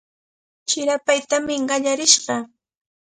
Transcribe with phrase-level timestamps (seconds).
[0.67, 2.37] Chirapaytami qallarishqa.